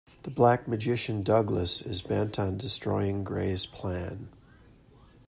[0.23, 4.29] The black magician Douglas is bent on destroying Grey's plan.